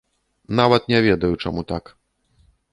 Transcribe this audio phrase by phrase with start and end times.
[0.59, 1.95] Нават не ведаю, чаму так.